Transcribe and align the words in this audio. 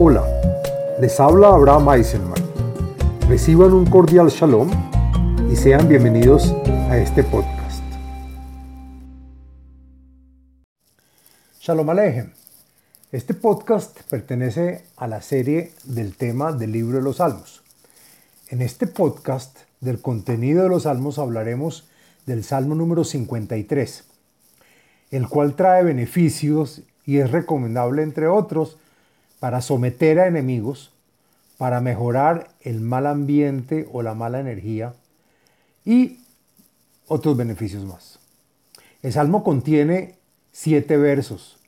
Hola, 0.00 0.22
les 1.00 1.18
habla 1.18 1.48
Abraham 1.48 1.88
Eisenman. 1.88 2.40
Reciban 3.28 3.72
un 3.72 3.84
cordial 3.84 4.28
shalom 4.28 4.70
y 5.50 5.56
sean 5.56 5.88
bienvenidos 5.88 6.54
a 6.88 6.96
este 6.98 7.24
podcast. 7.24 7.82
Shalom 11.58 11.90
Alejem. 11.90 12.30
Este 13.10 13.34
podcast 13.34 14.02
pertenece 14.08 14.84
a 14.96 15.08
la 15.08 15.20
serie 15.20 15.72
del 15.82 16.14
tema 16.14 16.52
del 16.52 16.70
libro 16.70 16.98
de 16.98 17.02
los 17.02 17.16
Salmos. 17.16 17.64
En 18.50 18.62
este 18.62 18.86
podcast 18.86 19.58
del 19.80 20.00
contenido 20.00 20.62
de 20.62 20.68
los 20.68 20.84
Salmos 20.84 21.18
hablaremos 21.18 21.88
del 22.24 22.44
Salmo 22.44 22.76
número 22.76 23.02
53, 23.02 24.04
el 25.10 25.28
cual 25.28 25.56
trae 25.56 25.82
beneficios 25.82 26.82
y 27.04 27.18
es 27.18 27.32
recomendable, 27.32 28.04
entre 28.04 28.28
otros, 28.28 28.78
para 29.40 29.60
someter 29.60 30.18
a 30.20 30.26
enemigos, 30.26 30.92
para 31.56 31.80
mejorar 31.80 32.48
el 32.60 32.80
mal 32.80 33.06
ambiente 33.06 33.88
o 33.92 34.02
la 34.02 34.14
mala 34.14 34.40
energía 34.40 34.94
y 35.84 36.20
otros 37.06 37.36
beneficios 37.36 37.84
más. 37.84 38.18
El 39.02 39.12
Salmo 39.12 39.42
contiene 39.42 40.16
siete 40.52 40.96
versos. 40.96 41.58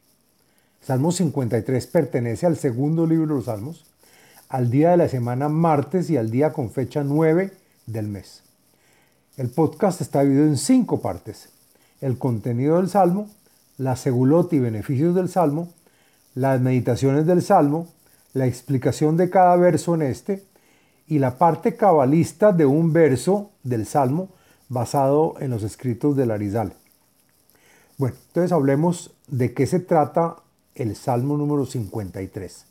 Salmo 0.81 1.13
53 1.13 1.87
pertenece 1.87 2.47
al 2.47 2.57
segundo 2.57 3.07
libro 3.07 3.27
de 3.27 3.35
los 3.35 3.45
Salmos, 3.45 3.85
al 4.49 4.71
día 4.71 4.91
de 4.91 4.97
la 4.97 5.09
semana 5.09 5.49
martes 5.49 6.11
y 6.11 6.17
al 6.17 6.31
día 6.31 6.53
con 6.53 6.71
fecha 6.71 7.05
9 7.05 7.53
del 7.87 8.09
mes. 8.09 8.43
El 9.37 9.49
podcast 9.49 10.01
está 10.01 10.23
dividido 10.23 10.47
en 10.47 10.57
cinco 10.57 11.01
partes. 11.01 11.51
El 12.01 12.19
contenido 12.19 12.77
del 12.77 12.89
Salmo, 12.89 13.29
la 13.79 13.97
segulot 13.97 14.53
y 14.53 14.59
beneficios 14.59 15.15
del 15.15 15.29
Salmo, 15.29 15.69
las 16.35 16.61
meditaciones 16.61 17.27
del 17.27 17.43
Salmo, 17.43 17.89
la 18.33 18.47
explicación 18.47 19.17
de 19.17 19.31
cada 19.31 19.57
verso 19.57 19.95
en 19.95 20.03
este 20.03 20.45
y 21.07 21.19
la 21.19 21.39
parte 21.39 21.77
cabalista 21.77 22.53
de 22.53 22.67
un 22.67 22.93
verso 22.93 23.51
del 23.65 23.87
Salmo 23.87 24.29
basado 24.69 25.35
en 25.41 25.51
los 25.51 25.65
escritos 25.65 26.17
del 26.17 26.31
Arizal. 26.31 26.73
Bueno, 27.99 28.17
entonces 28.29 28.53
hablemos 28.53 29.13
de 29.27 29.53
qué 29.53 29.67
se 29.67 29.81
trata 29.81 30.37
el 30.75 30.95
Salmo 30.97 31.37
número 31.37 31.67
53. 31.67 32.65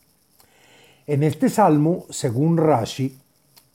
En 1.08 1.24
este 1.24 1.50
Salmo, 1.50 2.06
según 2.10 2.58
Rashi, 2.58 3.20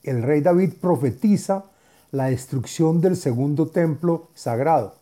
el 0.02 0.22
rey 0.22 0.40
David 0.40 0.74
profetiza 0.80 1.64
la 2.10 2.26
destrucción 2.26 3.00
del 3.00 3.16
segundo 3.16 3.68
templo 3.68 4.28
sagrado. 4.34 4.96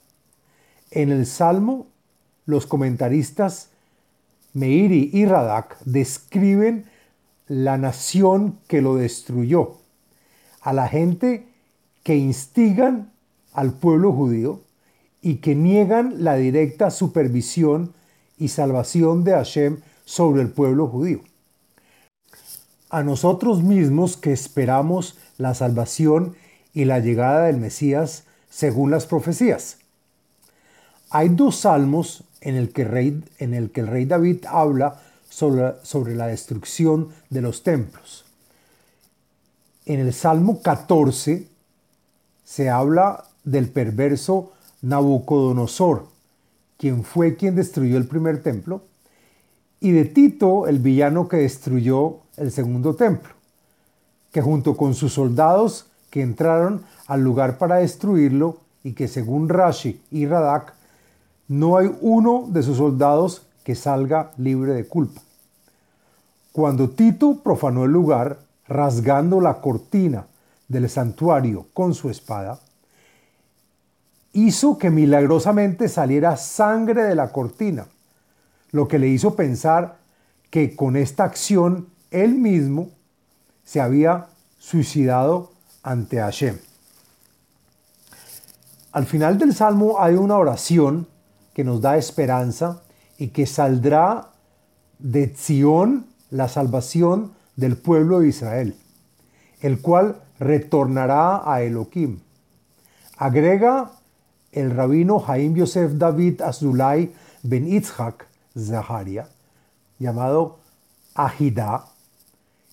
En 0.90 1.10
el 1.10 1.26
Salmo, 1.26 1.86
los 2.46 2.66
comentaristas 2.66 3.68
Meiri 4.54 5.10
y 5.12 5.24
Radak 5.26 5.78
describen 5.84 6.86
la 7.48 7.78
nación 7.78 8.58
que 8.68 8.82
lo 8.82 8.96
destruyó, 8.96 9.78
a 10.60 10.72
la 10.72 10.88
gente 10.88 11.46
que 12.02 12.16
instigan 12.16 13.10
al 13.52 13.72
pueblo 13.72 14.12
judío 14.12 14.60
y 15.20 15.36
que 15.36 15.54
niegan 15.54 16.24
la 16.24 16.36
directa 16.36 16.90
supervisión 16.90 17.92
y 18.38 18.48
salvación 18.48 19.24
de 19.24 19.32
Hashem 19.32 19.80
sobre 20.04 20.42
el 20.42 20.50
pueblo 20.50 20.86
judío. 20.88 21.20
A 22.90 23.02
nosotros 23.02 23.62
mismos 23.62 24.16
que 24.16 24.32
esperamos 24.32 25.16
la 25.38 25.54
salvación 25.54 26.34
y 26.74 26.84
la 26.84 26.98
llegada 26.98 27.46
del 27.46 27.56
Mesías 27.56 28.24
según 28.50 28.90
las 28.90 29.06
profecías. 29.06 29.78
Hay 31.10 31.28
dos 31.28 31.56
salmos 31.56 32.24
en 32.42 32.56
el 32.56 32.72
que, 32.72 32.84
rey, 32.84 33.24
en 33.38 33.54
el, 33.54 33.70
que 33.70 33.80
el 33.80 33.86
rey 33.86 34.04
David 34.04 34.44
habla 34.46 35.00
sobre, 35.28 35.74
sobre 35.82 36.14
la 36.14 36.26
destrucción 36.26 37.08
de 37.30 37.40
los 37.40 37.62
templos. 37.62 38.24
En 39.86 40.00
el 40.00 40.12
Salmo 40.12 40.60
14 40.60 41.46
se 42.44 42.68
habla 42.68 43.24
del 43.44 43.68
perverso 43.68 44.52
Nabucodonosor, 44.82 46.06
quien 46.76 47.04
fue 47.04 47.36
quien 47.36 47.54
destruyó 47.54 47.96
el 47.96 48.06
primer 48.06 48.42
templo, 48.42 48.82
y 49.80 49.92
de 49.92 50.04
Tito, 50.04 50.68
el 50.68 50.78
villano 50.78 51.28
que 51.28 51.38
destruyó 51.38 52.18
el 52.36 52.52
segundo 52.52 52.94
templo, 52.94 53.32
que 54.30 54.40
junto 54.40 54.76
con 54.76 54.94
sus 54.94 55.14
soldados 55.14 55.86
que 56.10 56.22
entraron 56.22 56.84
al 57.06 57.22
lugar 57.22 57.58
para 57.58 57.76
destruirlo 57.76 58.58
y 58.84 58.92
que 58.92 59.08
según 59.08 59.48
Rashi 59.48 60.00
y 60.10 60.26
Radak 60.26 60.74
no 61.52 61.76
hay 61.76 61.94
uno 62.00 62.46
de 62.48 62.62
sus 62.62 62.78
soldados 62.78 63.42
que 63.62 63.74
salga 63.74 64.30
libre 64.38 64.72
de 64.72 64.86
culpa. 64.86 65.20
Cuando 66.50 66.88
Tito 66.88 67.40
profanó 67.44 67.84
el 67.84 67.90
lugar, 67.90 68.38
rasgando 68.66 69.38
la 69.38 69.60
cortina 69.60 70.24
del 70.66 70.88
santuario 70.88 71.66
con 71.74 71.92
su 71.92 72.08
espada, 72.08 72.58
hizo 74.32 74.78
que 74.78 74.88
milagrosamente 74.88 75.90
saliera 75.90 76.38
sangre 76.38 77.04
de 77.04 77.14
la 77.14 77.32
cortina, 77.32 77.84
lo 78.70 78.88
que 78.88 78.98
le 78.98 79.08
hizo 79.08 79.36
pensar 79.36 79.98
que 80.48 80.74
con 80.74 80.96
esta 80.96 81.24
acción 81.24 81.88
él 82.10 82.34
mismo 82.34 82.88
se 83.62 83.82
había 83.82 84.28
suicidado 84.58 85.52
ante 85.82 86.16
Hashem. 86.16 86.56
Al 88.92 89.04
final 89.04 89.36
del 89.36 89.54
salmo 89.54 90.00
hay 90.00 90.14
una 90.14 90.38
oración 90.38 91.11
que 91.54 91.64
nos 91.64 91.80
da 91.80 91.96
esperanza 91.96 92.82
y 93.18 93.28
que 93.28 93.46
saldrá 93.46 94.30
de 94.98 95.34
Sión 95.34 96.06
la 96.30 96.48
salvación 96.48 97.32
del 97.56 97.76
pueblo 97.76 98.20
de 98.20 98.28
Israel, 98.28 98.76
el 99.60 99.80
cual 99.80 100.22
retornará 100.38 101.42
a 101.50 101.62
Elohim. 101.62 102.20
Agrega 103.18 103.92
el 104.52 104.70
rabino 104.70 105.18
Jaim 105.20 105.54
Yosef 105.54 105.92
David 105.92 106.42
Azulay 106.42 107.12
ben 107.42 107.68
Itzhak 107.68 108.26
Zaharia, 108.58 109.28
llamado 109.98 110.58
Ahidá, 111.14 111.86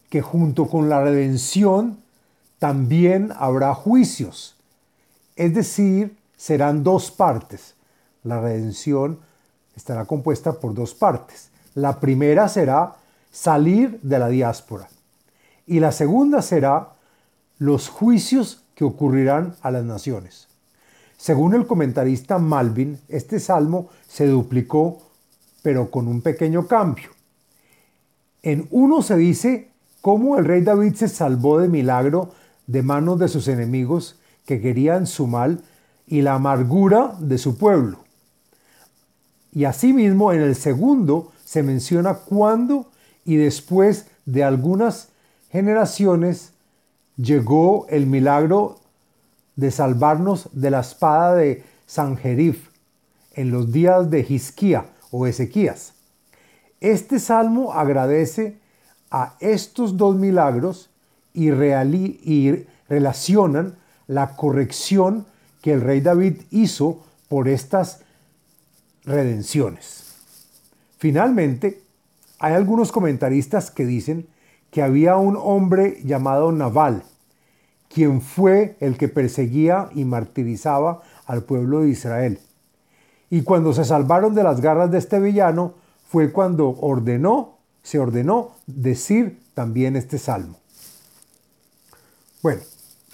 que 0.09 0.21
junto 0.21 0.67
con 0.67 0.89
la 0.89 1.01
redención 1.01 1.99
también 2.57 3.31
habrá 3.37 3.73
juicios, 3.73 4.55
es 5.35 5.53
decir, 5.53 6.17
serán 6.35 6.83
dos 6.83 7.11
partes, 7.11 7.75
la 8.23 8.39
redención 8.39 9.19
estará 9.75 10.05
compuesta 10.05 10.53
por 10.53 10.73
dos 10.73 10.93
partes. 10.93 11.49
La 11.75 11.99
primera 11.99 12.47
será 12.49 12.95
salir 13.31 13.99
de 14.01 14.19
la 14.19 14.27
diáspora 14.27 14.89
y 15.65 15.79
la 15.79 15.91
segunda 15.91 16.41
será 16.41 16.89
los 17.59 17.89
juicios 17.89 18.63
que 18.75 18.83
ocurrirán 18.83 19.55
a 19.61 19.71
las 19.71 19.83
naciones. 19.83 20.47
Según 21.17 21.53
el 21.53 21.67
comentarista 21.67 22.39
Malvin, 22.39 22.99
este 23.07 23.39
salmo 23.39 23.89
se 24.07 24.25
duplicó, 24.25 25.01
pero 25.61 25.91
con 25.91 26.07
un 26.07 26.21
pequeño 26.21 26.65
cambio. 26.65 27.09
En 28.41 28.67
uno 28.71 29.01
se 29.01 29.17
dice 29.17 29.69
cómo 30.01 30.37
el 30.37 30.45
rey 30.45 30.61
David 30.61 30.95
se 30.95 31.09
salvó 31.09 31.59
de 31.59 31.67
milagro 31.67 32.31
de 32.67 32.81
manos 32.81 33.19
de 33.19 33.27
sus 33.27 33.47
enemigos 33.47 34.17
que 34.45 34.61
querían 34.61 35.07
su 35.07 35.27
mal 35.27 35.61
y 36.07 36.21
la 36.21 36.35
amargura 36.35 37.15
de 37.19 37.37
su 37.37 37.57
pueblo. 37.57 37.99
Y 39.51 39.65
asimismo 39.65 40.31
en 40.31 40.41
el 40.41 40.55
segundo 40.55 41.31
se 41.45 41.63
menciona 41.63 42.13
cuándo 42.13 42.91
y 43.25 43.35
después 43.35 44.05
de 44.25 44.43
algunas 44.43 45.09
generaciones 45.51 46.51
llegó 47.17 47.87
el 47.89 48.05
milagro 48.05 48.79
de 49.55 49.71
salvarnos 49.71 50.49
de 50.53 50.71
la 50.71 50.81
espada 50.81 51.35
de 51.35 51.63
Sanjerif 51.85 52.69
en 53.33 53.51
los 53.51 53.71
días 53.71 54.09
de 54.09 54.25
Hisquía 54.27 54.85
o 55.11 55.27
Ezequías. 55.27 55.93
Este 56.79 57.19
salmo 57.19 57.73
agradece 57.73 58.57
a 59.11 59.35
estos 59.39 59.97
dos 59.97 60.15
milagros 60.15 60.89
y, 61.33 61.49
y 61.49 62.65
relacionan 62.87 63.75
la 64.07 64.35
corrección 64.35 65.25
que 65.61 65.73
el 65.73 65.81
rey 65.81 66.01
David 66.01 66.41
hizo 66.51 67.03
por 67.27 67.47
estas 67.47 68.01
redenciones. 69.03 70.15
Finalmente, 70.97 71.81
hay 72.39 72.53
algunos 72.53 72.91
comentaristas 72.91 73.71
que 73.71 73.85
dicen 73.85 74.27
que 74.71 74.81
había 74.81 75.17
un 75.17 75.37
hombre 75.37 75.99
llamado 76.03 76.51
Naval, 76.51 77.03
quien 77.87 78.21
fue 78.21 78.77
el 78.79 78.97
que 78.97 79.07
perseguía 79.07 79.89
y 79.95 80.05
martirizaba 80.05 81.01
al 81.25 81.43
pueblo 81.43 81.81
de 81.81 81.89
Israel. 81.89 82.39
Y 83.29 83.43
cuando 83.43 83.73
se 83.73 83.85
salvaron 83.85 84.35
de 84.35 84.43
las 84.43 84.61
garras 84.61 84.91
de 84.91 84.97
este 84.97 85.19
villano, 85.19 85.75
fue 86.07 86.31
cuando 86.31 86.69
ordenó, 86.69 87.57
se 87.83 87.99
ordenó 87.99 88.51
decir 88.65 89.39
también 89.53 89.95
este 89.95 90.17
salmo. 90.17 90.57
Bueno, 92.41 92.61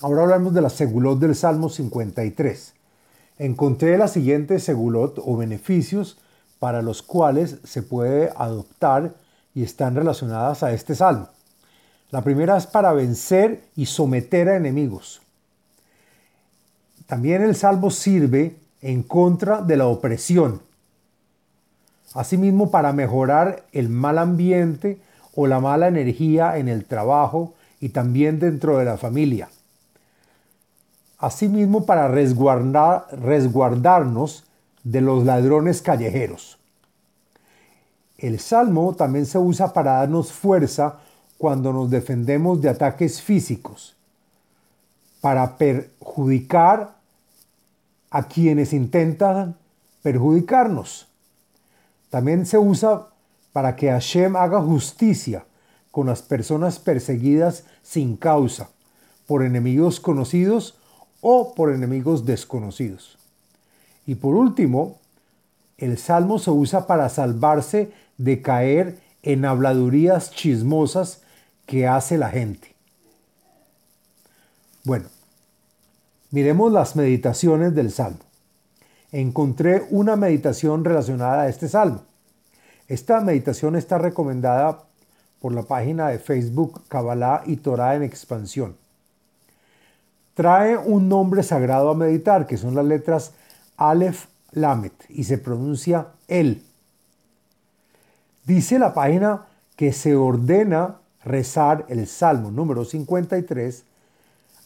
ahora 0.02 0.24
hablamos 0.24 0.54
de 0.54 0.62
la 0.62 0.70
segulot 0.70 1.20
del 1.20 1.36
Salmo 1.36 1.70
53 1.70 2.75
encontré 3.38 3.98
la 3.98 4.08
siguiente 4.08 4.60
segulot 4.60 5.20
o 5.24 5.38
beneficios 5.38 6.18
para 6.60 6.82
los 6.82 7.02
cuales 7.02 7.58
se 7.64 7.84
puede 7.84 8.32
adoptar 8.36 9.16
y 9.54 9.64
están 9.64 9.96
relacionadas 9.96 10.64
a 10.64 10.74
este 10.74 10.96
salmo. 10.96 11.30
La 12.12 12.22
primera 12.22 12.58
es 12.58 12.68
para 12.68 12.94
vencer 12.94 13.64
y 13.76 13.88
someter 13.88 14.50
a 14.50 14.56
enemigos. 14.56 15.22
También 17.08 17.42
el 17.42 17.56
salmo 17.56 17.92
sirve 17.92 18.56
en 18.82 19.04
contra 19.04 19.62
de 19.62 19.78
la 19.78 19.88
opresión. 19.88 20.62
Asimismo, 22.14 22.72
para 22.72 22.94
mejorar 22.94 23.66
el 23.74 23.90
mal 23.90 24.18
ambiente 24.18 25.00
o 25.36 25.48
la 25.48 25.60
mala 25.60 25.88
energía 25.88 26.58
en 26.58 26.70
el 26.70 26.86
trabajo 26.86 27.54
y 27.82 27.90
también 27.90 28.40
dentro 28.40 28.78
de 28.78 28.86
la 28.86 28.98
familia. 28.98 29.50
Asimismo, 31.18 31.86
para 31.86 32.08
resguardar, 32.08 33.08
resguardarnos 33.12 34.46
de 34.84 35.02
los 35.02 35.26
ladrones 35.26 35.82
callejeros. 35.82 36.58
El 38.18 38.40
salmo 38.40 38.96
también 38.96 39.26
se 39.26 39.38
usa 39.38 39.74
para 39.74 39.94
darnos 39.94 40.32
fuerza 40.32 41.00
cuando 41.38 41.74
nos 41.74 41.90
defendemos 41.90 42.62
de 42.62 42.70
ataques 42.70 43.22
físicos, 43.22 43.96
para 45.22 45.58
perjudicar 45.58 46.96
a 48.10 48.24
quienes 48.24 48.72
intentan 48.74 49.58
perjudicarnos. 50.02 51.08
También 52.10 52.46
se 52.46 52.58
usa 52.58 53.08
para 53.52 53.76
que 53.76 53.90
Hashem 53.90 54.36
haga 54.36 54.62
justicia 54.62 55.46
con 55.92 56.08
las 56.08 56.22
personas 56.22 56.78
perseguidas 56.80 57.64
sin 57.82 58.16
causa, 58.16 58.70
por 59.28 59.44
enemigos 59.44 60.00
conocidos 60.00 60.76
o 61.28 61.56
por 61.56 61.74
enemigos 61.74 62.24
desconocidos. 62.24 63.18
Y 64.06 64.14
por 64.14 64.36
último, 64.36 65.00
el 65.80 65.98
salmo 65.98 66.38
se 66.38 66.52
usa 66.52 66.86
para 66.86 67.10
salvarse 67.10 67.92
de 68.20 68.44
caer 68.44 69.00
en 69.24 69.44
habladurías 69.44 70.30
chismosas 70.30 71.24
que 71.66 71.88
hace 71.88 72.20
la 72.20 72.30
gente. 72.30 72.76
Bueno, 74.84 75.08
miremos 76.30 76.72
las 76.72 76.96
meditaciones 76.96 77.74
del 77.74 77.92
Salmo. 77.92 78.20
Encontré 79.12 79.88
una 79.90 80.16
meditación 80.16 80.86
relacionada 80.86 81.42
a 81.42 81.50
este 81.50 81.68
Salmo. 81.68 82.04
Esta 82.88 83.20
meditación 83.20 83.76
está 83.76 83.98
recomendada 83.98 84.84
por 85.42 85.54
la 85.54 85.64
página 85.64 86.10
de 86.10 86.20
Facebook 86.20 86.84
Kabbalah 86.88 87.42
y 87.48 87.56
Torah 87.56 87.96
en 87.96 88.04
expansión. 88.04 88.85
Trae 90.36 90.78
un 90.78 91.08
nombre 91.08 91.44
sagrado 91.44 91.90
a 91.90 91.96
meditar, 91.96 92.46
que 92.46 92.58
son 92.58 92.76
las 92.76 92.86
letras 92.86 93.32
Aleph 93.78 94.26
Lamet, 94.52 94.94
y 95.10 95.24
se 95.24 95.38
pronuncia 95.38 96.08
El. 96.28 96.62
Dice 98.46 98.78
la 98.78 98.94
página 98.94 99.46
que 99.78 99.94
se 99.94 100.16
ordena 100.16 100.98
rezar 101.24 101.86
el 101.88 102.06
Salmo 102.06 102.52
número 102.52 102.86
53 102.86 103.86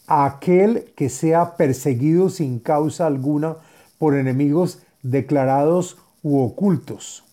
a 0.08 0.26
aquel 0.26 0.92
que 0.96 1.10
sea 1.10 1.56
perseguido 1.56 2.30
sin 2.30 2.60
causa 2.60 3.06
alguna 3.06 3.58
por 4.00 4.16
enemigos 4.16 4.80
declarados 5.04 5.98
u 6.24 6.40
ocultos. 6.40 7.24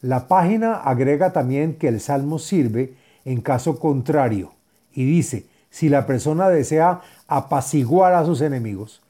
La 0.00 0.28
página 0.28 0.74
agrega 0.74 1.32
también 1.32 1.74
que 1.74 1.88
el 1.88 2.00
Salmo 2.00 2.38
sirve 2.38 2.94
en 3.24 3.40
caso 3.40 3.80
contrario 3.80 4.52
y 4.94 5.04
dice, 5.04 5.46
si 5.70 5.88
la 5.88 6.06
persona 6.06 6.48
desea 6.48 7.00
apaciguar 7.36 8.12
a 8.12 8.26
sus 8.26 8.42
enemigos 8.42 9.00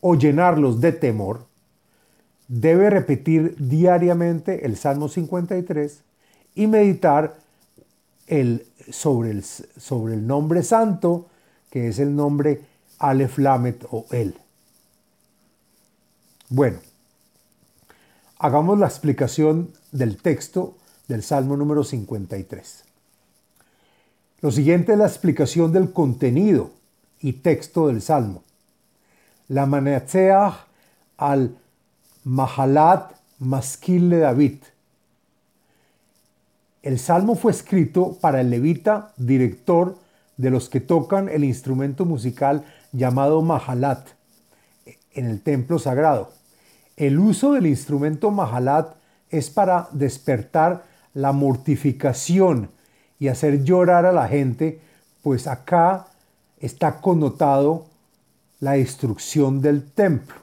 o 0.00 0.14
llenarlos 0.14 0.80
de 0.80 0.92
temor, 0.92 1.44
debe 2.48 2.88
repetir 2.88 3.54
diariamente 3.58 4.64
el 4.64 4.78
Salmo 4.78 5.08
53 5.08 6.00
y 6.54 6.66
meditar 6.68 7.36
el, 8.26 8.66
sobre, 8.90 9.30
el, 9.30 9.44
sobre 9.44 10.14
el 10.14 10.26
nombre 10.26 10.62
santo, 10.62 11.26
que 11.70 11.88
es 11.88 11.98
el 11.98 12.16
nombre 12.16 12.62
Aleph 12.98 13.36
Lamet 13.36 13.86
o 13.90 14.06
El. 14.10 14.34
Bueno, 16.48 16.78
hagamos 18.38 18.78
la 18.78 18.86
explicación 18.86 19.70
del 19.92 20.16
texto 20.16 20.76
del 21.08 21.22
Salmo 21.22 21.58
número 21.58 21.84
53. 21.84 22.84
Lo 24.40 24.50
siguiente 24.50 24.92
es 24.92 24.98
la 24.98 25.06
explicación 25.06 25.72
del 25.72 25.92
contenido 25.92 26.75
y 27.20 27.34
texto 27.34 27.88
del 27.88 28.02
Salmo. 28.02 28.42
La 29.48 29.66
Manatzeach 29.66 30.54
al 31.16 31.56
Mahalat 32.24 33.12
Maskil 33.38 34.10
de 34.10 34.18
David 34.18 34.56
el 36.86 37.00
salmo 37.00 37.34
fue 37.34 37.50
escrito 37.50 38.16
para 38.20 38.40
el 38.40 38.48
levita, 38.48 39.12
director 39.16 39.98
de 40.36 40.50
los 40.50 40.68
que 40.68 40.78
tocan 40.78 41.28
el 41.28 41.42
instrumento 41.42 42.04
musical 42.04 42.64
llamado 42.92 43.42
mahalat 43.42 44.06
en 45.12 45.26
el 45.26 45.40
templo 45.40 45.80
sagrado. 45.80 46.30
El 46.96 47.18
uso 47.18 47.54
del 47.54 47.66
instrumento 47.66 48.30
mahalat 48.30 48.94
es 49.30 49.50
para 49.50 49.88
despertar 49.90 50.84
la 51.12 51.32
mortificación 51.32 52.70
y 53.18 53.26
hacer 53.26 53.64
llorar 53.64 54.06
a 54.06 54.12
la 54.12 54.28
gente, 54.28 54.80
pues 55.24 55.48
acá 55.48 56.06
está 56.58 57.00
connotado 57.00 57.86
la 58.60 58.72
destrucción 58.72 59.60
del 59.60 59.90
templo. 59.90 60.36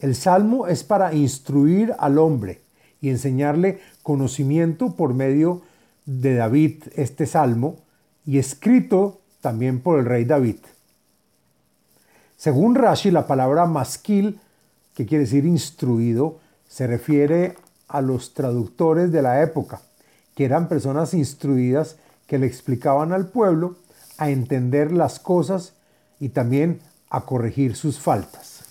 El 0.00 0.14
salmo 0.14 0.66
es 0.66 0.84
para 0.84 1.12
instruir 1.14 1.94
al 1.98 2.18
hombre 2.18 2.60
y 3.00 3.10
enseñarle 3.10 3.80
conocimiento 4.02 4.94
por 4.96 5.14
medio 5.14 5.62
de 6.06 6.34
David, 6.34 6.84
este 6.94 7.26
salmo, 7.26 7.76
y 8.24 8.38
escrito 8.38 9.20
también 9.40 9.80
por 9.80 9.98
el 9.98 10.06
rey 10.06 10.24
David. 10.24 10.58
Según 12.36 12.74
Rashi, 12.74 13.10
la 13.10 13.26
palabra 13.26 13.66
masquil, 13.66 14.40
que 14.94 15.06
quiere 15.06 15.24
decir 15.24 15.44
instruido, 15.44 16.38
se 16.68 16.86
refiere 16.86 17.56
a 17.88 18.00
los 18.00 18.34
traductores 18.34 19.10
de 19.10 19.22
la 19.22 19.42
época, 19.42 19.80
que 20.34 20.44
eran 20.44 20.68
personas 20.68 21.14
instruidas 21.14 21.96
que 22.26 22.38
le 22.38 22.46
explicaban 22.46 23.12
al 23.12 23.28
pueblo 23.28 23.76
a 24.18 24.30
entender 24.30 24.92
las 24.92 25.18
cosas 25.18 25.72
y 26.20 26.28
también 26.30 26.80
a 27.08 27.22
corregir 27.22 27.76
sus 27.76 27.98
faltas. 27.98 28.64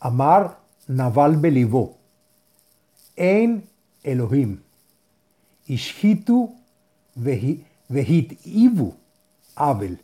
Amar 0.00 0.58
Naval 0.86 1.36
Belivó 1.36 1.96
en 3.16 3.68
Elohim. 4.02 4.60
Ishhitu 5.66 6.54
vehit 7.14 8.40
ibu 8.44 8.94
Abel 9.54 10.00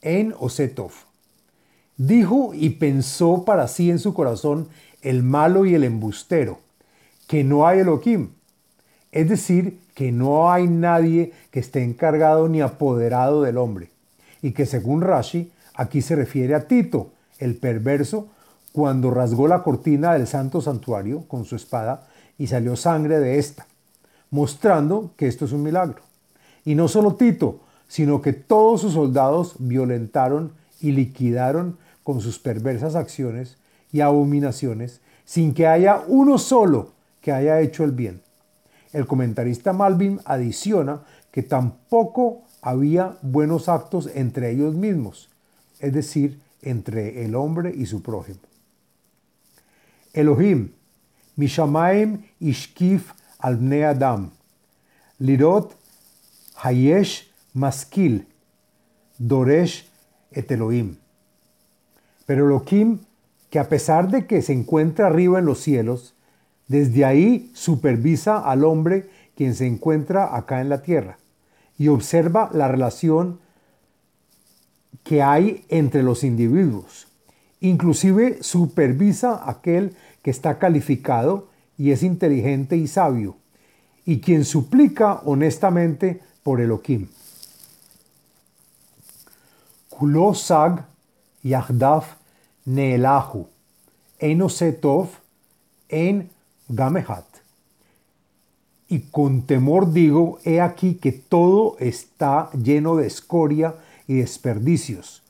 en 0.00 0.34
Osetov. 0.38 0.92
Dijo 1.96 2.52
y 2.54 2.70
pensó 2.70 3.44
para 3.44 3.68
sí 3.68 3.90
en 3.90 3.98
su 3.98 4.12
corazón 4.14 4.68
el 5.02 5.22
malo 5.22 5.66
y 5.66 5.74
el 5.74 5.84
embustero, 5.84 6.60
que 7.26 7.44
no 7.44 7.66
hay 7.66 7.80
Elohim. 7.80 8.30
Es 9.12 9.28
decir, 9.28 9.78
que 9.94 10.10
no 10.10 10.50
hay 10.50 10.66
nadie 10.66 11.32
que 11.50 11.60
esté 11.60 11.84
encargado 11.84 12.48
ni 12.48 12.62
apoderado 12.62 13.42
del 13.42 13.58
hombre. 13.58 13.90
Y 14.40 14.52
que 14.52 14.66
según 14.66 15.02
Rashi, 15.02 15.52
aquí 15.74 16.00
se 16.00 16.16
refiere 16.16 16.54
a 16.54 16.66
Tito, 16.66 17.10
el 17.38 17.56
perverso, 17.56 18.28
cuando 18.72 19.10
rasgó 19.10 19.46
la 19.48 19.62
cortina 19.62 20.14
del 20.14 20.26
santo 20.26 20.62
santuario 20.62 21.24
con 21.28 21.44
su 21.44 21.56
espada 21.56 22.08
y 22.38 22.46
salió 22.46 22.74
sangre 22.74 23.20
de 23.20 23.38
esta, 23.38 23.66
mostrando 24.30 25.10
que 25.16 25.28
esto 25.28 25.44
es 25.44 25.52
un 25.52 25.62
milagro. 25.62 26.02
Y 26.64 26.74
no 26.74 26.88
solo 26.88 27.14
Tito, 27.14 27.60
sino 27.88 28.22
que 28.22 28.32
todos 28.32 28.80
sus 28.80 28.94
soldados 28.94 29.56
violentaron 29.58 30.52
y 30.80 30.92
liquidaron 30.92 31.76
con 32.02 32.22
sus 32.22 32.38
perversas 32.38 32.94
acciones 32.94 33.58
y 33.92 34.00
abominaciones, 34.00 35.00
sin 35.26 35.52
que 35.52 35.66
haya 35.66 36.02
uno 36.08 36.38
solo 36.38 36.92
que 37.20 37.30
haya 37.30 37.60
hecho 37.60 37.84
el 37.84 37.92
bien. 37.92 38.22
El 38.92 39.06
comentarista 39.06 39.72
Malvin 39.72 40.20
adiciona 40.24 41.02
que 41.30 41.42
tampoco 41.42 42.42
había 42.60 43.18
buenos 43.22 43.68
actos 43.68 44.08
entre 44.14 44.50
ellos 44.50 44.74
mismos, 44.74 45.30
es 45.80 45.92
decir, 45.92 46.40
entre 46.60 47.24
el 47.24 47.34
hombre 47.34 47.72
y 47.74 47.86
su 47.86 48.02
prójimo. 48.02 48.40
Elohim, 50.12 50.72
Mishamaim 51.36 52.22
ishkif 52.38 53.12
al 53.38 53.58
adam. 53.82 54.30
Lirot 55.18 55.74
hayesh 56.56 57.30
maskil. 57.54 58.26
Doresh 59.18 59.88
et 60.32 60.50
Elohim. 60.50 60.96
Pero 62.26 62.46
Elohim, 62.46 62.98
que 63.50 63.58
a 63.58 63.68
pesar 63.68 64.10
de 64.10 64.26
que 64.26 64.42
se 64.42 64.52
encuentra 64.52 65.06
arriba 65.06 65.38
en 65.38 65.44
los 65.44 65.60
cielos, 65.60 66.14
desde 66.72 67.04
ahí 67.04 67.50
supervisa 67.52 68.38
al 68.38 68.64
hombre 68.64 69.10
quien 69.36 69.54
se 69.54 69.66
encuentra 69.66 70.34
acá 70.34 70.62
en 70.62 70.70
la 70.70 70.80
tierra 70.80 71.18
y 71.78 71.88
observa 71.88 72.48
la 72.54 72.66
relación 72.66 73.40
que 75.04 75.22
hay 75.22 75.66
entre 75.68 76.02
los 76.02 76.24
individuos. 76.24 77.08
Inclusive 77.60 78.42
supervisa 78.42 79.42
aquel 79.48 79.94
que 80.22 80.30
está 80.30 80.58
calificado 80.58 81.48
y 81.76 81.90
es 81.90 82.02
inteligente 82.02 82.76
y 82.78 82.86
sabio, 82.88 83.36
y 84.06 84.20
quien 84.20 84.46
suplica 84.46 85.20
honestamente 85.24 86.22
por 86.42 86.60
Elohim. 86.62 87.08
Kulo 89.90 90.32
sag 90.32 90.86
yahdaf 91.42 92.16
neelahu, 92.64 93.46
enosetov 94.18 95.08
en 95.90 96.30
gamehat. 96.68 97.24
Y 98.88 99.00
con 99.10 99.42
temor 99.42 99.92
digo, 99.92 100.38
he 100.44 100.60
aquí 100.60 100.94
que 100.94 101.12
todo 101.12 101.76
está 101.78 102.50
lleno 102.52 102.96
de 102.96 103.06
escoria 103.06 103.74
y 104.06 104.16
desperdicios. 104.16 105.22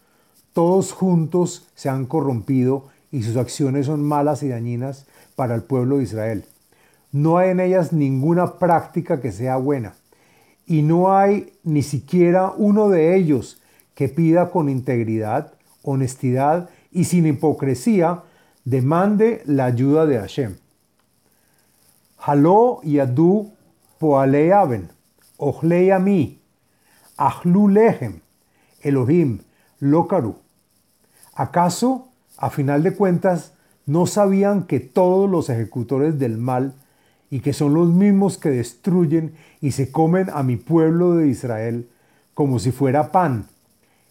Todos 0.52 0.92
juntos 0.92 1.68
se 1.74 1.88
han 1.88 2.06
corrompido 2.06 2.88
y 3.12 3.22
sus 3.22 3.36
acciones 3.36 3.86
son 3.86 4.02
malas 4.02 4.42
y 4.42 4.48
dañinas 4.48 5.06
para 5.36 5.54
el 5.54 5.62
pueblo 5.62 5.98
de 5.98 6.04
Israel. 6.04 6.44
No 7.12 7.38
hay 7.38 7.50
en 7.50 7.60
ellas 7.60 7.92
ninguna 7.92 8.54
práctica 8.54 9.20
que 9.20 9.32
sea 9.32 9.56
buena. 9.56 9.94
Y 10.66 10.82
no 10.82 11.14
hay 11.14 11.52
ni 11.62 11.82
siquiera 11.82 12.52
uno 12.56 12.88
de 12.88 13.16
ellos 13.16 13.60
que 13.94 14.08
pida 14.08 14.50
con 14.50 14.68
integridad, 14.68 15.52
honestidad 15.82 16.70
y 16.90 17.04
sin 17.04 17.26
hipocresía, 17.26 18.22
demande 18.64 19.42
la 19.44 19.66
ayuda 19.66 20.06
de 20.06 20.18
Hashem. 20.18 20.56
Haló 22.24 22.80
yadu 22.84 23.50
poale 23.98 24.52
aven, 24.52 24.90
ochlei 25.38 25.90
ami, 25.90 26.38
achlu 27.16 27.68
lehem, 27.68 28.20
Elohim, 28.80 29.40
lokaru. 29.80 30.36
¿Acaso, 31.34 32.08
a 32.36 32.50
final 32.50 32.84
de 32.84 32.94
cuentas, 32.94 33.54
no 33.86 34.06
sabían 34.06 34.68
que 34.68 34.78
todos 34.78 35.28
los 35.28 35.50
ejecutores 35.50 36.20
del 36.20 36.38
mal 36.38 36.74
y 37.28 37.40
que 37.40 37.52
son 37.52 37.74
los 37.74 37.88
mismos 37.88 38.38
que 38.38 38.50
destruyen 38.50 39.34
y 39.60 39.72
se 39.72 39.90
comen 39.90 40.30
a 40.32 40.44
mi 40.44 40.56
pueblo 40.56 41.14
de 41.14 41.26
Israel 41.26 41.88
como 42.34 42.60
si 42.60 42.70
fuera 42.70 43.10
pan, 43.10 43.46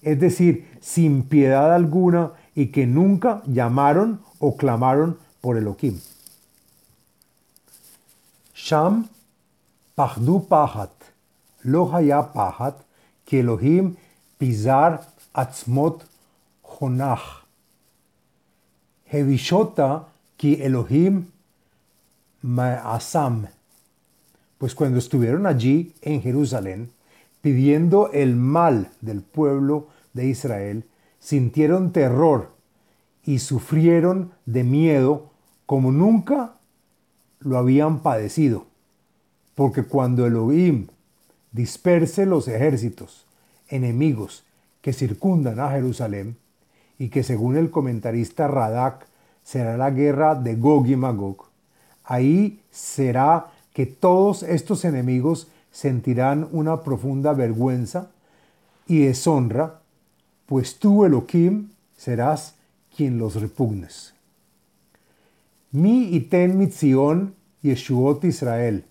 es 0.01 0.19
decir, 0.19 0.67
sin 0.81 1.23
piedad 1.23 1.73
alguna 1.73 2.31
y 2.55 2.67
que 2.67 2.87
nunca 2.87 3.41
llamaron 3.45 4.19
o 4.39 4.57
clamaron 4.57 5.17
por 5.39 5.57
Elohim. 5.57 5.99
Sham 8.63 9.09
pahdu 9.97 10.47
pahat, 10.47 10.93
lo 11.63 11.85
haya 11.91 12.21
pahat, 12.33 12.75
Elohim 13.31 13.97
pizar 14.39 15.01
atzmot 15.33 16.01
honach. 16.63 17.43
Hevishota 19.11 20.05
ki 20.37 20.61
Elohim 20.61 21.25
Ma'asam. 22.43 23.47
Pues 24.59 24.75
cuando 24.75 24.99
estuvieron 24.99 25.47
allí 25.47 25.93
en 26.01 26.21
Jerusalén, 26.21 26.91
pidiendo 27.41 28.11
el 28.11 28.35
mal 28.35 28.91
del 29.01 29.21
pueblo 29.21 29.87
de 30.13 30.27
Israel, 30.27 30.83
sintieron 31.19 31.91
terror 31.91 32.51
y 33.25 33.39
sufrieron 33.39 34.33
de 34.45 34.63
miedo 34.63 35.31
como 35.65 35.91
nunca 35.91 36.53
lo 37.41 37.57
habían 37.57 37.99
padecido. 37.99 38.65
Porque 39.55 39.83
cuando 39.83 40.25
Elohim 40.25 40.87
disperse 41.51 42.25
los 42.25 42.47
ejércitos 42.47 43.25
enemigos 43.67 44.43
que 44.81 44.93
circundan 44.93 45.59
a 45.59 45.69
Jerusalén, 45.69 46.37
y 47.01 47.09
que 47.09 47.23
según 47.23 47.57
el 47.57 47.71
comentarista 47.71 48.47
Radak 48.47 49.07
será 49.43 49.75
la 49.75 49.89
guerra 49.89 50.35
de 50.35 50.55
Gog 50.55 50.85
y 50.85 50.95
Magog, 50.95 51.45
ahí 52.03 52.59
será 52.69 53.47
que 53.73 53.87
todos 53.87 54.43
estos 54.43 54.85
enemigos 54.85 55.47
sentirán 55.71 56.47
una 56.51 56.83
profunda 56.83 57.33
vergüenza 57.33 58.11
y 58.85 58.99
deshonra, 58.99 59.79
pues 60.45 60.77
tú, 60.77 61.03
Elohim, 61.03 61.69
serás 61.97 62.53
quien 62.95 63.17
los 63.17 63.33
repugnes. 63.41 64.13
Mi 65.71 66.15
iten 66.15 66.57
mitzion 66.57 67.33
Yeshuot 67.63 68.23
Israel. 68.25 68.83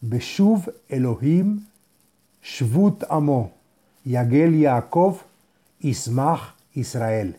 Beshuv 0.00 0.68
Elohim 0.88 1.66
Shvut 2.42 3.04
Amo. 3.08 3.52
Yagel 4.04 4.54
Yaakov 4.54 5.22
Ismach 5.80 6.54
Israel. 6.74 7.36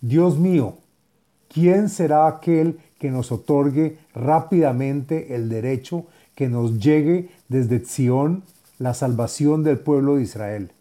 Dios 0.00 0.38
mío, 0.38 0.78
¿quién 1.48 1.88
será 1.88 2.26
aquel 2.26 2.78
que 2.98 3.10
nos 3.10 3.32
otorgue 3.32 3.98
rápidamente 4.14 5.34
el 5.34 5.48
derecho 5.48 6.06
que 6.34 6.48
nos 6.48 6.78
llegue 6.78 7.30
desde 7.48 7.84
Sión 7.84 8.42
la 8.78 8.94
salvación 8.94 9.62
del 9.62 9.78
pueblo 9.78 10.16
de 10.16 10.22
Israel? 10.22 10.72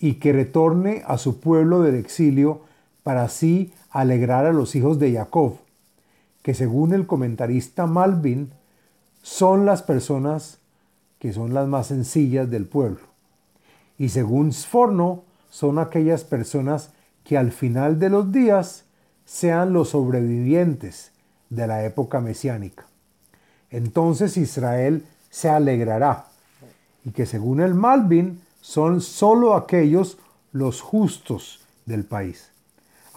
y 0.00 0.14
que 0.14 0.32
retorne 0.32 1.02
a 1.06 1.18
su 1.18 1.40
pueblo 1.40 1.82
del 1.82 1.96
exilio 1.96 2.60
para 3.02 3.24
así 3.24 3.72
alegrar 3.90 4.46
a 4.46 4.52
los 4.52 4.74
hijos 4.74 4.98
de 4.98 5.12
Jacob, 5.12 5.58
que 6.42 6.54
según 6.54 6.92
el 6.92 7.06
comentarista 7.06 7.86
Malvin, 7.86 8.50
son 9.22 9.66
las 9.66 9.82
personas 9.82 10.58
que 11.18 11.32
son 11.32 11.52
las 11.52 11.66
más 11.68 11.88
sencillas 11.88 12.50
del 12.50 12.66
pueblo. 12.66 13.00
Y 13.98 14.10
según 14.10 14.52
Sforno, 14.52 15.24
son 15.50 15.78
aquellas 15.78 16.24
personas 16.24 16.90
que 17.24 17.36
al 17.36 17.52
final 17.52 17.98
de 17.98 18.10
los 18.10 18.32
días 18.32 18.84
sean 19.24 19.72
los 19.72 19.90
sobrevivientes 19.90 21.12
de 21.50 21.66
la 21.66 21.84
época 21.84 22.20
mesiánica. 22.20 22.86
Entonces 23.70 24.36
Israel 24.36 25.04
se 25.30 25.48
alegrará 25.48 26.26
y 27.04 27.10
que 27.10 27.26
según 27.26 27.60
el 27.60 27.74
Malvin 27.74 28.40
son 28.60 29.00
sólo 29.00 29.54
aquellos 29.54 30.18
los 30.52 30.80
justos 30.80 31.60
del 31.84 32.04
país. 32.04 32.50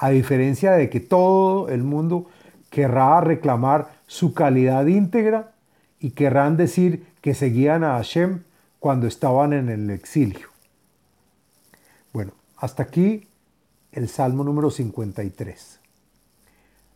A 0.01 0.09
diferencia 0.09 0.71
de 0.71 0.89
que 0.89 0.99
todo 0.99 1.69
el 1.69 1.83
mundo 1.83 2.25
querrá 2.71 3.21
reclamar 3.21 3.91
su 4.07 4.33
calidad 4.33 4.87
íntegra 4.87 5.51
y 5.99 6.11
querrán 6.11 6.57
decir 6.57 7.05
que 7.21 7.35
seguían 7.35 7.83
a 7.83 7.97
Hashem 7.97 8.41
cuando 8.79 9.05
estaban 9.05 9.53
en 9.53 9.69
el 9.69 9.91
exilio. 9.91 10.47
Bueno, 12.11 12.31
hasta 12.57 12.81
aquí 12.81 13.27
el 13.91 14.09
Salmo 14.09 14.43
número 14.43 14.71
53. 14.71 15.79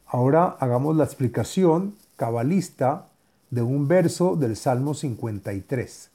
Ahora 0.08 0.58
hagamos 0.60 0.96
la 0.96 1.04
explicación 1.04 1.94
cabalista 2.16 3.06
de 3.52 3.62
un 3.62 3.88
verso 3.88 4.36
del 4.36 4.56
Salmo 4.56 4.96
53. 4.96 6.10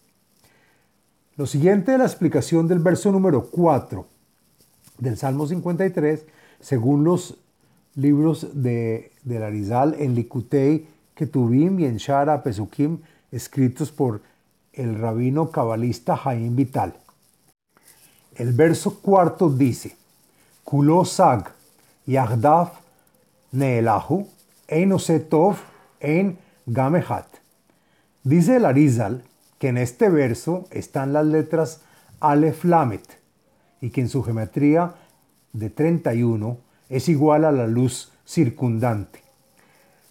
Lo 1.36 1.46
siguiente 1.46 1.92
es 1.92 1.98
la 2.00 2.06
explicación 2.06 2.66
del 2.66 2.80
verso 2.80 3.12
número 3.12 3.44
4 3.44 4.06
del 4.98 5.16
Salmo 5.16 5.46
53, 5.46 6.26
según 6.60 7.04
los 7.04 7.36
libros 7.94 8.48
de, 8.52 9.12
la 9.24 9.46
Arizal 9.46 9.96
en 9.98 10.14
Likutei, 10.14 10.86
Ketuvim 11.14 11.80
y 11.80 11.84
en 11.84 11.96
Shara 11.96 12.42
Pesukim, 12.42 12.98
escritos 13.30 13.90
por 13.92 14.22
el 14.72 14.98
rabino 14.98 15.50
cabalista 15.50 16.16
Jaim 16.16 16.54
Vital. 16.56 16.94
El 18.34 18.52
verso 18.52 19.00
cuarto 19.00 19.50
dice, 19.50 19.96
Kulo 20.64 21.04
sag 21.04 21.52
yagdaf 22.06 22.78
neelahu 23.52 24.26
enosetov 24.68 25.56
en 25.98 26.38
gamehat. 26.66 27.26
Dice 28.22 28.56
el 28.56 28.64
Arizal 28.64 29.24
que 29.58 29.68
en 29.68 29.78
este 29.78 30.08
verso 30.08 30.66
están 30.70 31.12
las 31.12 31.26
letras 31.26 31.80
Aleph 32.20 32.64
Lamet 32.64 33.18
y 33.80 33.90
que 33.90 34.00
en 34.00 34.08
su 34.08 34.22
geometría 34.22 34.94
de 35.52 35.70
31 35.70 36.58
es 36.88 37.08
igual 37.08 37.44
a 37.44 37.52
la 37.52 37.66
luz 37.66 38.12
circundante. 38.24 39.20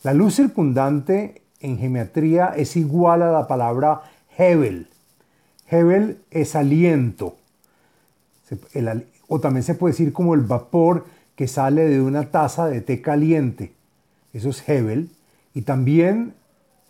La 0.03 0.13
luz 0.13 0.35
circundante 0.35 1.41
en 1.59 1.77
geometría 1.77 2.53
es 2.55 2.75
igual 2.77 3.21
a 3.21 3.31
la 3.31 3.47
palabra 3.47 4.01
Hebel. 4.37 4.87
Hebel 5.69 6.19
es 6.31 6.55
aliento, 6.55 7.35
o 9.27 9.39
también 9.39 9.63
se 9.63 9.75
puede 9.75 9.93
decir 9.93 10.13
como 10.13 10.33
el 10.33 10.41
vapor 10.41 11.05
que 11.35 11.47
sale 11.47 11.87
de 11.87 12.01
una 12.01 12.31
taza 12.31 12.67
de 12.67 12.81
té 12.81 13.01
caliente. 13.01 13.73
Eso 14.33 14.49
es 14.49 14.67
Hebel. 14.67 15.09
Y 15.53 15.61
también 15.61 16.33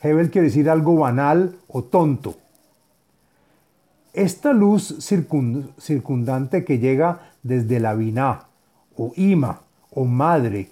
Hebel 0.02 0.32
quiere 0.32 0.48
decir 0.48 0.70
algo 0.70 0.96
banal 0.96 1.56
o 1.68 1.84
tonto. 1.84 2.38
Esta 4.14 4.54
luz 4.54 4.96
circundante 5.00 6.64
que 6.64 6.80
llega 6.80 7.29
desde 7.44 7.80
la 7.80 7.94
Biná, 7.94 8.48
o 8.96 9.12
Ima, 9.16 9.62
o 9.92 10.06
Madre, 10.06 10.72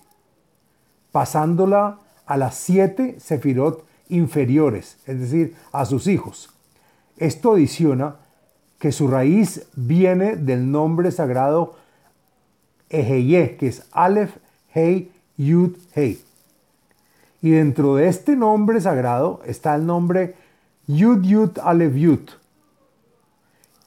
pasándola 1.12 2.00
a 2.26 2.38
las 2.38 2.56
siete 2.56 3.20
sefirot 3.20 3.86
inferiores, 4.10 4.98
es 5.06 5.20
decir, 5.20 5.56
a 5.72 5.86
sus 5.86 6.08
hijos. 6.08 6.50
Esto 7.18 7.54
adiciona 7.54 8.18
que 8.80 8.92
su 8.92 9.08
raíz 9.08 9.68
viene 9.76 10.36
del 10.36 10.72
nombre 10.72 11.12
sagrado 11.12 11.76
Eheye, 12.90 13.58
que 13.58 13.68
es 13.68 13.84
Aleph, 13.92 14.38
Hei, 14.74 15.12
Yud, 15.38 15.76
Hei. 15.96 16.22
Y 17.42 17.52
dentro 17.52 17.96
de 17.96 18.08
este 18.08 18.36
nombre 18.36 18.82
sagrado 18.82 19.42
está 19.46 19.76
el 19.76 19.86
nombre 19.86 20.36
Yud 20.88 21.24
Yud 21.24 21.60
Aleph 21.60 21.96
Yud, 21.96 22.30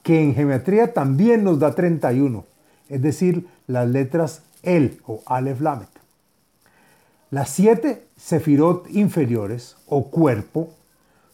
que 0.02 0.22
en 0.22 0.34
geometría 0.34 0.92
también 0.92 1.44
nos 1.44 1.58
da 1.58 1.74
31, 1.74 2.44
es 2.90 3.00
decir, 3.00 3.48
las 3.66 3.88
letras 3.88 4.42
El 4.62 5.00
o 5.06 5.22
Aleph 5.24 5.60
Lamet. 5.60 5.88
Las 7.30 7.50
siete 7.50 8.08
sefirot 8.16 8.90
inferiores 8.90 9.76
o 9.86 10.10
cuerpo 10.10 10.74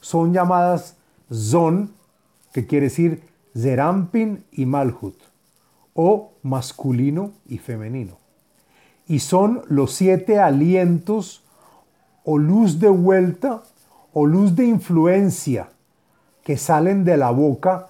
son 0.00 0.32
llamadas 0.32 0.96
Zon, 1.32 1.92
que 2.52 2.66
quiere 2.66 2.84
decir 2.86 3.22
Zerampin 3.56 4.44
y 4.52 4.66
Malhut, 4.66 5.16
o 5.94 6.32
masculino 6.42 7.32
y 7.48 7.58
femenino. 7.58 8.18
Y 9.08 9.20
son 9.20 9.62
los 9.68 9.92
siete 9.92 10.38
alientos 10.38 11.42
o 12.24 12.38
luz 12.38 12.78
de 12.78 12.88
vuelta 12.88 13.62
o 14.12 14.26
luz 14.26 14.54
de 14.54 14.66
influencia 14.66 15.70
que 16.44 16.58
salen 16.58 17.04
de 17.04 17.16
la 17.16 17.30
boca 17.30 17.88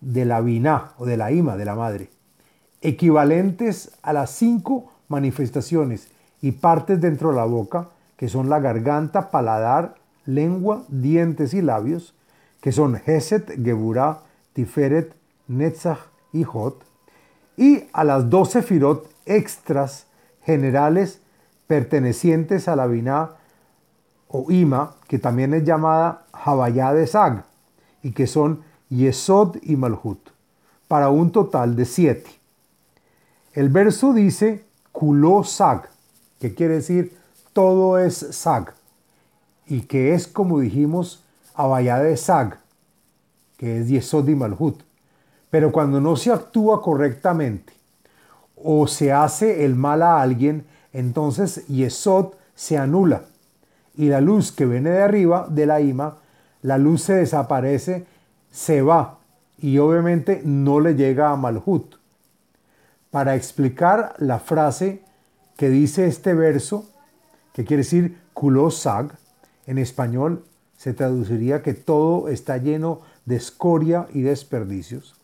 de 0.00 0.24
la 0.24 0.40
Biná 0.40 0.92
o 0.98 1.06
de 1.06 1.16
la 1.16 1.30
Ima, 1.30 1.56
de 1.56 1.64
la 1.64 1.74
madre, 1.74 2.10
equivalentes 2.86 3.90
a 4.02 4.12
las 4.12 4.30
cinco 4.30 4.92
manifestaciones 5.08 6.08
y 6.40 6.52
partes 6.52 7.00
dentro 7.00 7.30
de 7.30 7.36
la 7.36 7.44
boca, 7.44 7.88
que 8.16 8.28
son 8.28 8.48
la 8.48 8.60
garganta, 8.60 9.30
paladar, 9.30 9.96
lengua, 10.24 10.84
dientes 10.88 11.52
y 11.52 11.62
labios, 11.62 12.14
que 12.60 12.70
son 12.70 12.94
Geset, 12.94 13.60
Geburah, 13.62 14.20
Tiferet, 14.52 15.14
Netzach 15.48 15.98
y 16.32 16.44
Hot, 16.44 16.84
y 17.56 17.84
a 17.92 18.04
las 18.04 18.30
doce 18.30 18.62
firot 18.62 19.10
extras 19.24 20.06
generales 20.44 21.20
pertenecientes 21.66 22.68
a 22.68 22.76
la 22.76 22.86
Biná 22.86 23.30
o 24.28 24.50
Ima, 24.52 24.94
que 25.08 25.18
también 25.18 25.54
es 25.54 25.64
llamada 25.64 26.24
Havayá 26.32 26.92
de 26.92 27.08
Sag, 27.08 27.44
y 28.02 28.12
que 28.12 28.28
son 28.28 28.62
Yesod 28.90 29.56
y 29.62 29.74
Malhut, 29.74 30.30
para 30.86 31.08
un 31.08 31.32
total 31.32 31.74
de 31.74 31.84
siete. 31.84 32.35
El 33.56 33.70
verso 33.70 34.12
dice 34.12 34.66
Kuló 34.92 35.42
Sag, 35.42 35.88
que 36.38 36.54
quiere 36.54 36.74
decir 36.74 37.16
todo 37.54 37.98
es 37.98 38.14
Sag, 38.14 38.74
y 39.66 39.80
que 39.80 40.12
es 40.12 40.26
como 40.26 40.60
dijimos 40.60 41.24
Havayá 41.54 41.98
de 42.00 42.18
Sag, 42.18 42.58
que 43.56 43.80
es 43.80 43.88
Yesod 43.88 44.28
y 44.28 44.34
Malhut. 44.34 44.82
Pero 45.48 45.72
cuando 45.72 46.02
no 46.02 46.16
se 46.16 46.32
actúa 46.32 46.82
correctamente 46.82 47.72
o 48.62 48.86
se 48.86 49.10
hace 49.10 49.64
el 49.64 49.74
mal 49.74 50.02
a 50.02 50.20
alguien, 50.20 50.66
entonces 50.92 51.66
Yesod 51.66 52.34
se 52.54 52.76
anula 52.76 53.22
y 53.96 54.10
la 54.10 54.20
luz 54.20 54.52
que 54.52 54.66
viene 54.66 54.90
de 54.90 55.02
arriba 55.02 55.46
de 55.48 55.64
la 55.64 55.80
ima, 55.80 56.18
la 56.60 56.76
luz 56.76 57.04
se 57.04 57.14
desaparece, 57.14 58.04
se 58.52 58.82
va 58.82 59.16
y 59.56 59.78
obviamente 59.78 60.42
no 60.44 60.78
le 60.78 60.94
llega 60.94 61.30
a 61.30 61.36
Malhut. 61.36 61.95
Para 63.16 63.34
explicar 63.34 64.14
la 64.18 64.38
frase 64.38 65.00
que 65.56 65.70
dice 65.70 66.06
este 66.06 66.34
verso, 66.34 66.84
que 67.54 67.64
quiere 67.64 67.82
decir 67.82 68.20
kulosag, 68.34 69.16
en 69.66 69.78
español 69.78 70.44
se 70.76 70.92
traduciría 70.92 71.62
que 71.62 71.72
todo 71.72 72.28
está 72.28 72.58
lleno 72.58 73.00
de 73.24 73.36
escoria 73.36 74.06
y 74.12 74.20
desperdicios. 74.20 75.18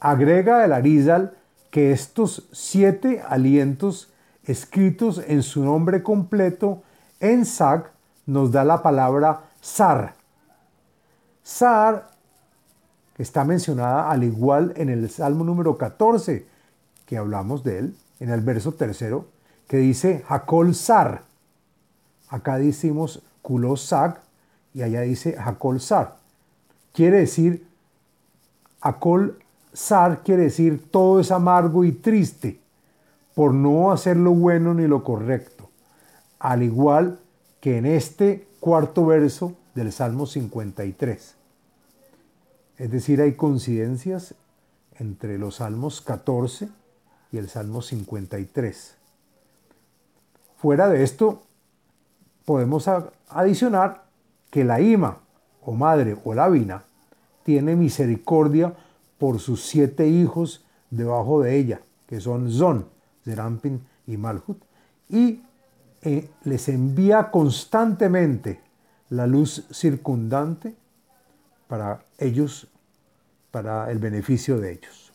Agrega 0.00 0.64
el 0.64 0.72
Arizal 0.72 1.36
que 1.70 1.92
estos 1.92 2.48
siete 2.50 3.22
alientos 3.28 4.10
escritos 4.44 5.20
en 5.26 5.42
su 5.42 5.62
nombre 5.62 6.02
completo 6.02 6.82
en 7.20 7.44
Sag 7.44 7.90
nos 8.24 8.52
da 8.52 8.64
la 8.64 8.82
palabra 8.82 9.50
Sar. 9.60 10.14
Sar, 11.42 12.08
está 13.18 13.44
mencionada 13.44 14.10
al 14.10 14.24
igual 14.24 14.72
en 14.76 14.88
el 14.88 15.10
Salmo 15.10 15.44
número 15.44 15.76
14, 15.76 16.53
que 17.06 17.16
hablamos 17.16 17.64
de 17.64 17.78
él, 17.78 17.96
en 18.20 18.30
el 18.30 18.40
verso 18.40 18.72
tercero, 18.72 19.26
que 19.68 19.78
dice 19.78 20.24
Hakol 20.28 20.74
Sar. 20.74 21.22
Acá 22.28 22.58
decimos 22.58 23.22
Kulos 23.42 23.82
Sag 23.82 24.20
y 24.72 24.82
allá 24.82 25.02
dice 25.02 25.36
Hakol 25.38 25.80
Sar. 25.80 26.16
Quiere 26.92 27.18
decir, 27.18 27.66
Hakol 28.80 29.38
Sar 29.72 30.22
quiere 30.22 30.44
decir 30.44 30.90
todo 30.90 31.20
es 31.20 31.30
amargo 31.30 31.84
y 31.84 31.92
triste 31.92 32.60
por 33.34 33.52
no 33.52 33.90
hacer 33.90 34.16
lo 34.16 34.32
bueno 34.32 34.74
ni 34.74 34.86
lo 34.86 35.02
correcto. 35.02 35.68
Al 36.38 36.62
igual 36.62 37.18
que 37.60 37.78
en 37.78 37.86
este 37.86 38.46
cuarto 38.60 39.06
verso 39.06 39.54
del 39.74 39.92
Salmo 39.92 40.26
53. 40.26 41.34
Es 42.78 42.90
decir, 42.90 43.20
hay 43.20 43.34
coincidencias 43.34 44.34
entre 44.98 45.38
los 45.38 45.56
Salmos 45.56 46.00
14 46.00 46.68
y 47.34 47.38
el 47.38 47.48
Salmo 47.48 47.82
53. 47.82 48.94
Fuera 50.56 50.88
de 50.88 51.02
esto, 51.02 51.42
podemos 52.44 52.88
adicionar 53.28 54.04
que 54.50 54.62
la 54.62 54.80
ima, 54.80 55.18
o 55.60 55.72
madre, 55.72 56.16
o 56.24 56.32
la 56.32 56.48
vina, 56.48 56.84
tiene 57.42 57.74
misericordia 57.74 58.72
por 59.18 59.40
sus 59.40 59.64
siete 59.64 60.06
hijos 60.06 60.64
debajo 60.90 61.42
de 61.42 61.56
ella, 61.56 61.80
que 62.06 62.20
son 62.20 62.52
Zon, 62.52 62.86
Zerampin 63.24 63.84
y 64.06 64.16
Malhut, 64.16 64.62
y 65.08 65.42
eh, 66.02 66.30
les 66.44 66.68
envía 66.68 67.32
constantemente 67.32 68.60
la 69.10 69.26
luz 69.26 69.66
circundante 69.72 70.76
para 71.66 72.04
ellos, 72.18 72.68
para 73.50 73.90
el 73.90 73.98
beneficio 73.98 74.60
de 74.60 74.70
ellos. 74.74 75.12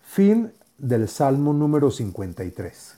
Fin 0.00 0.52
del 0.78 1.08
Salmo 1.08 1.52
número 1.52 1.90
53. 1.90 2.96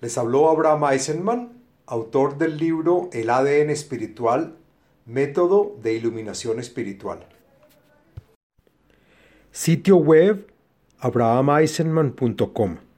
Les 0.00 0.18
habló 0.18 0.48
Abraham 0.48 0.84
Eisenman, 0.92 1.52
autor 1.86 2.38
del 2.38 2.56
libro 2.56 3.10
El 3.12 3.28
ADN 3.28 3.70
espiritual, 3.70 4.56
método 5.04 5.76
de 5.82 5.94
iluminación 5.94 6.58
espiritual. 6.58 7.26
Sitio 9.52 9.96
web 9.96 10.50
abrahameisenman.com 10.98 12.89